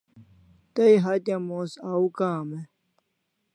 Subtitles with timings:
[0.75, 2.61] Tay hatya mos au kam e?